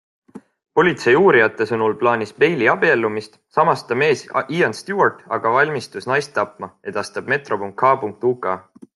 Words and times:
Politseiuurijate 0.77 1.65
sõnul 1.71 1.91
plaanis 1.99 2.31
Bailey 2.43 2.69
abiellumist, 2.73 3.35
samas 3.57 3.83
ta 3.91 3.97
mees 4.03 4.23
Ian 4.59 4.73
Stewart 4.79 5.21
aga 5.37 5.51
valmistus 5.57 6.09
naist 6.13 6.33
tapma, 6.39 6.71
edastab 6.93 7.29
metro.co.uk. 7.35 8.49